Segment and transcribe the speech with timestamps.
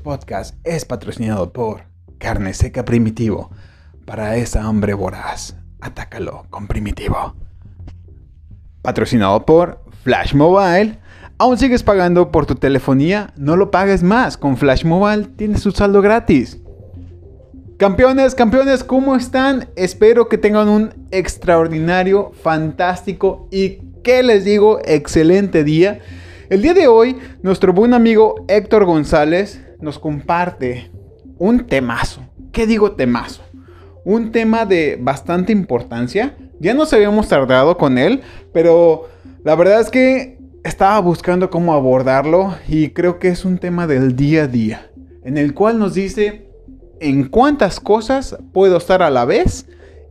[0.00, 1.82] podcast es patrocinado por
[2.18, 3.50] Carne Seca Primitivo.
[4.06, 7.34] Para esa hambre voraz, atácalo con Primitivo.
[8.82, 10.98] Patrocinado por Flash Mobile.
[11.38, 13.32] ¿Aún sigues pagando por tu telefonía?
[13.36, 14.36] No lo pagues más.
[14.36, 16.58] Con Flash Mobile tienes su saldo gratis.
[17.76, 19.68] Campeones, campeones, ¿cómo están?
[19.76, 24.80] Espero que tengan un extraordinario, fantástico y, ¿qué les digo?
[24.84, 26.00] Excelente día.
[26.50, 30.90] El día de hoy, nuestro buen amigo Héctor González nos comparte
[31.38, 32.22] un temazo.
[32.52, 33.42] ¿Qué digo temazo?
[34.04, 36.36] Un tema de bastante importancia.
[36.58, 38.22] Ya nos habíamos tardado con él,
[38.52, 39.08] pero
[39.44, 44.14] la verdad es que estaba buscando cómo abordarlo y creo que es un tema del
[44.16, 44.90] día a día,
[45.24, 46.50] en el cual nos dice
[47.00, 49.66] en cuántas cosas puedo estar a la vez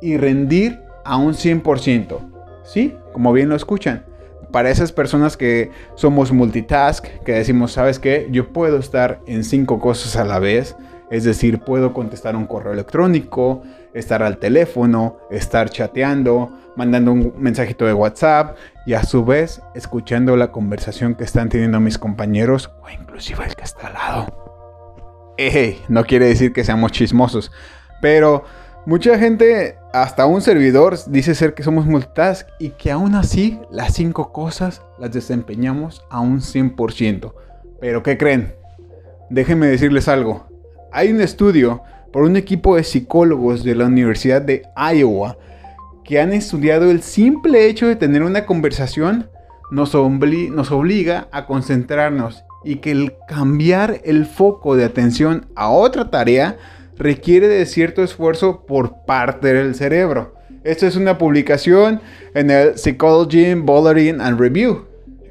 [0.00, 2.18] y rendir a un 100%.
[2.64, 2.94] ¿Sí?
[3.12, 4.04] Como bien lo escuchan.
[4.52, 8.28] Para esas personas que somos multitask, que decimos, ¿sabes qué?
[8.30, 10.76] Yo puedo estar en cinco cosas a la vez.
[11.10, 13.62] Es decir, puedo contestar un correo electrónico,
[13.92, 20.36] estar al teléfono, estar chateando, mandando un mensajito de WhatsApp y a su vez escuchando
[20.36, 24.42] la conversación que están teniendo mis compañeros o inclusive el que está al lado
[25.88, 27.50] no quiere decir que seamos chismosos,
[28.00, 28.44] pero
[28.86, 33.94] mucha gente, hasta un servidor, dice ser que somos multitask y que aún así las
[33.94, 37.32] cinco cosas las desempeñamos a un 100%.
[37.80, 38.54] Pero ¿qué creen?
[39.30, 40.46] Déjenme decirles algo.
[40.92, 45.38] Hay un estudio por un equipo de psicólogos de la Universidad de Iowa
[46.04, 49.30] que han estudiado el simple hecho de tener una conversación
[49.70, 56.10] nos, nos obliga a concentrarnos y que el cambiar el foco de atención a otra
[56.10, 56.58] tarea
[57.02, 60.34] requiere de cierto esfuerzo por parte del cerebro.
[60.64, 62.00] Esta es una publicación
[62.34, 64.86] en el Psychology Bothering and Review,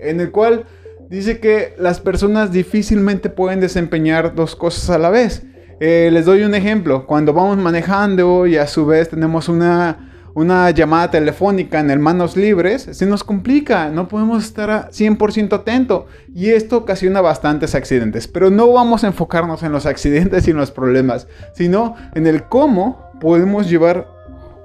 [0.00, 0.64] en el cual
[1.10, 5.42] dice que las personas difícilmente pueden desempeñar dos cosas a la vez.
[5.80, 10.70] Eh, les doy un ejemplo, cuando vamos manejando y a su vez tenemos una una
[10.70, 16.76] llamada telefónica en manos libres, se nos complica, no podemos estar 100% atento y esto
[16.76, 18.28] ocasiona bastantes accidentes.
[18.28, 22.42] Pero no vamos a enfocarnos en los accidentes y en los problemas, sino en el
[22.44, 24.08] cómo podemos llevar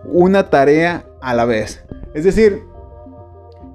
[0.04, 1.86] una tarea a la vez.
[2.14, 2.64] Es decir,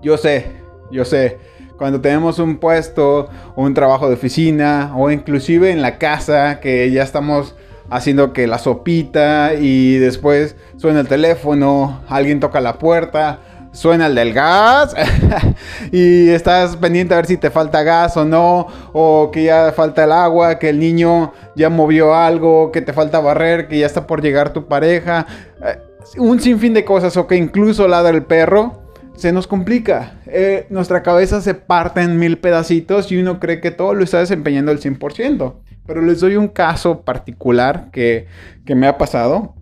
[0.03, 0.53] yo sé,
[0.91, 1.39] yo sé,
[1.79, 7.03] cuando tenemos un puesto, un trabajo de oficina o inclusive en la casa que ya
[7.03, 7.55] estamos
[7.91, 13.41] haciendo que la sopita y después suena el teléfono, alguien toca la puerta,
[13.77, 14.95] suena el del gas
[15.93, 20.05] y estás pendiente a ver si te falta gas o no, o que ya falta
[20.05, 24.07] el agua, que el niño ya movió algo, que te falta barrer, que ya está
[24.07, 25.27] por llegar tu pareja,
[25.63, 25.79] eh,
[26.19, 28.83] un sinfín de cosas o que incluso ladra el perro.
[29.17, 30.21] Se nos complica.
[30.27, 34.19] Eh, nuestra cabeza se parte en mil pedacitos y uno cree que todo lo está
[34.19, 35.55] desempeñando al 100%.
[35.87, 38.27] Pero les doy un caso particular que,
[38.67, 39.55] me ha pasado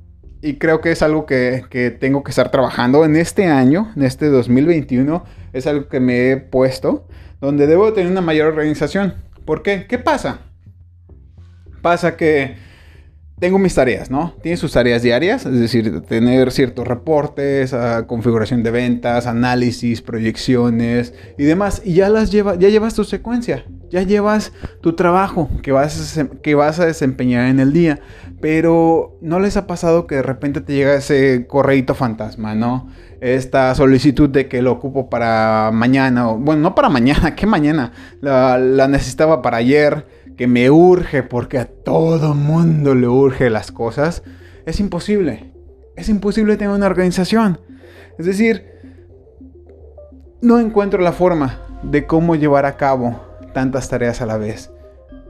[0.43, 4.03] y creo que es algo que, que, tengo que estar trabajando en este año, en
[4.03, 5.25] este 2021.
[5.53, 7.07] Es algo que me he puesto,
[7.41, 9.15] donde debo tener una mayor organización.
[9.45, 9.87] ¿Por qué?
[9.87, 10.41] ¿Qué pasa?
[11.83, 12.57] Pasa que
[13.39, 14.35] tengo mis tareas, ¿no?
[14.43, 21.15] Tiene sus tareas diarias, es decir, tener ciertos reportes, ah, configuración de ventas, análisis, proyecciones
[21.37, 21.83] y demás.
[21.85, 26.27] Y ya las lleva, ya llevas tu secuencia, ya llevas tu trabajo que vas, a,
[26.27, 28.01] que vas a desempeñar en el día.
[28.41, 32.89] Pero no les ha pasado que de repente te llega ese correíto fantasma, ¿no?
[33.21, 37.93] Esta solicitud de que lo ocupo para mañana, o bueno, no para mañana, ¿qué mañana?
[38.21, 40.07] La, la necesitaba para ayer
[40.37, 44.25] que me urge porque a todo mundo le urge las cosas,
[44.67, 45.53] es imposible.
[45.95, 47.61] Es imposible tener una organización.
[48.19, 48.67] Es decir,
[50.43, 54.71] no encuentro la forma de cómo llevar a cabo tantas tareas a la vez.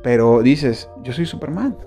[0.02, 1.78] Pero dices, yo soy Superman.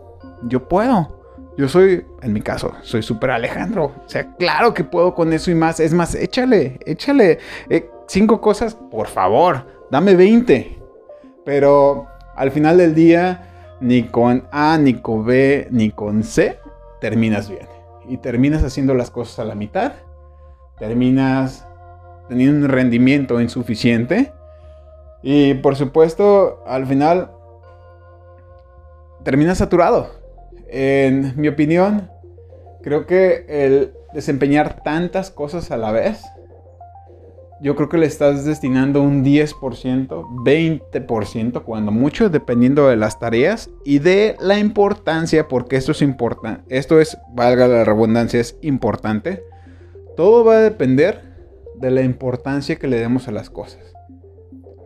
[0.44, 1.18] Yo puedo.
[1.58, 3.86] Yo soy, en mi caso, soy Super Alejandro.
[4.06, 5.80] O sea, claro que puedo con eso y más.
[5.80, 7.40] Es más, échale, échale.
[7.70, 9.66] Eh, cinco cosas, por favor.
[9.92, 10.80] Dame 20.
[11.44, 16.60] Pero al final del día, ni con A, ni con B, ni con C,
[17.02, 17.68] terminas bien.
[18.08, 19.94] Y terminas haciendo las cosas a la mitad.
[20.78, 21.68] Terminas
[22.30, 24.34] teniendo un rendimiento insuficiente.
[25.24, 27.32] Y por supuesto, al final,
[29.24, 30.10] terminas saturado.
[30.68, 32.10] En mi opinión,
[32.82, 36.22] creo que el desempeñar tantas cosas a la vez
[37.60, 43.70] yo creo que le estás destinando un 10%, 20%, cuando mucho, dependiendo de las tareas
[43.84, 49.44] y de la importancia, porque esto es importante, esto es, valga la redundancia, es importante.
[50.16, 51.22] Todo va a depender
[51.76, 53.82] de la importancia que le demos a las cosas.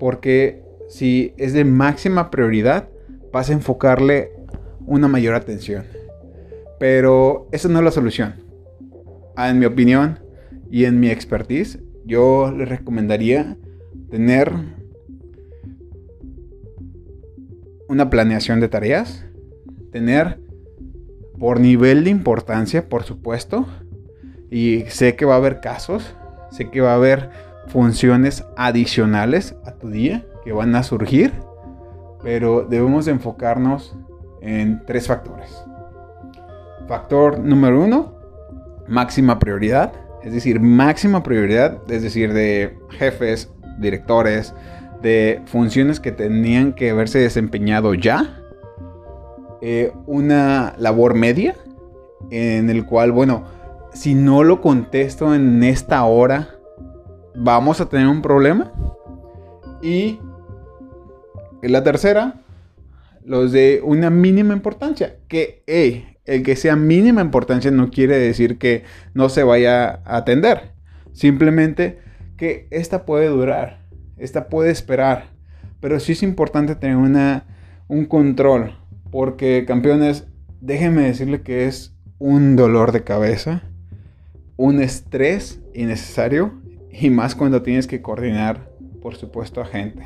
[0.01, 2.89] Porque si es de máxima prioridad,
[3.31, 4.31] vas a enfocarle
[4.88, 5.83] una mayor atención.
[6.80, 8.33] Pero esa no es la solución.
[9.36, 10.18] Ah, en mi opinión
[10.71, 13.57] y en mi expertise, yo les recomendaría
[14.09, 14.51] tener
[17.88, 19.24] una planeación de tareas,
[19.92, 20.39] tener
[21.38, 23.68] por nivel de importancia, por supuesto,
[24.50, 26.15] y sé que va a haber casos,
[26.50, 31.33] sé que va a haber funciones adicionales a tu día que van a surgir,
[32.21, 33.95] pero debemos enfocarnos
[34.41, 35.63] en tres factores.
[36.88, 38.15] Factor número uno,
[38.88, 44.53] máxima prioridad, es decir, máxima prioridad, es decir, de jefes, directores,
[45.01, 48.38] de funciones que tenían que haberse desempeñado ya.
[49.62, 51.56] Eh, una labor media,
[52.29, 53.45] en el cual, bueno,
[53.94, 56.60] si no lo contesto en esta hora,
[57.36, 58.72] vamos a tener un problema.
[59.81, 60.19] Y
[61.62, 62.42] la tercera,
[63.25, 65.18] los de una mínima importancia.
[65.28, 65.63] Que
[66.25, 68.83] el que sea mínima importancia no quiere decir que
[69.13, 70.74] no se vaya a atender.
[71.13, 72.00] Simplemente
[72.38, 73.81] que esta puede durar,
[74.18, 75.25] esta puede esperar.
[75.80, 77.45] Pero sí es importante tener una,
[77.88, 78.78] un control.
[79.12, 80.28] Porque campeones,
[80.62, 83.63] déjenme decirle que es un dolor de cabeza,
[84.57, 86.60] un estrés innecesario
[86.91, 88.69] y más cuando tienes que coordinar,
[89.01, 90.03] por supuesto, a gente.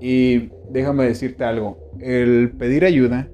[0.00, 3.28] Y déjame decirte algo, el pedir ayuda,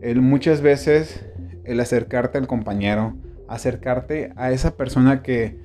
[0.00, 1.24] el muchas veces
[1.64, 3.14] el acercarte al compañero,
[3.48, 5.60] acercarte a esa persona que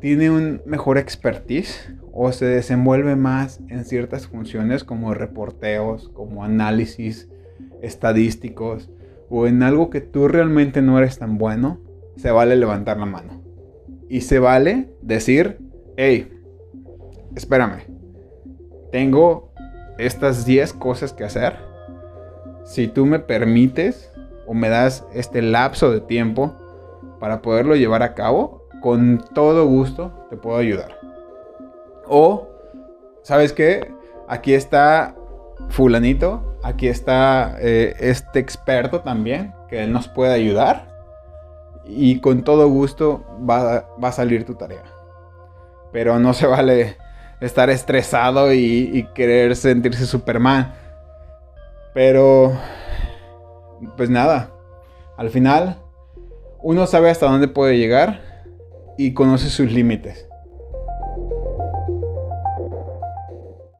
[0.00, 7.28] tiene un mejor expertise o se desenvuelve más en ciertas funciones como reporteos, como análisis
[7.82, 8.88] estadísticos
[9.28, 11.80] o en algo que tú realmente no eres tan bueno,
[12.16, 13.45] se vale levantar la mano.
[14.08, 15.58] Y se vale decir,
[15.96, 16.32] hey,
[17.34, 17.82] espérame,
[18.92, 19.52] tengo
[19.98, 21.56] estas 10 cosas que hacer,
[22.64, 24.12] si tú me permites
[24.46, 26.54] o me das este lapso de tiempo
[27.20, 30.98] para poderlo llevar a cabo, con todo gusto te puedo ayudar.
[32.06, 32.48] O,
[33.22, 33.92] ¿sabes qué?
[34.28, 35.14] Aquí está
[35.68, 40.95] fulanito, aquí está eh, este experto también, que nos puede ayudar.
[41.88, 44.82] Y con todo gusto va, va a salir tu tarea.
[45.92, 46.96] Pero no se vale
[47.40, 50.74] estar estresado y, querer sentirse Superman.
[51.94, 52.52] Pero,
[53.96, 54.50] pues nada,
[55.16, 55.82] al final
[56.62, 58.20] uno sabe hasta dónde puede llegar
[58.98, 60.28] y conoce sus límites.